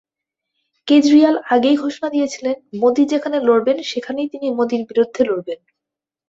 [0.87, 5.59] কেজরিয়াল আগেই ঘোষণা দিয়েছিলেন মোদি যেখানে লড়বেন সেখানেই তিনি মোদির বিরুদ্ধে লড়বেন।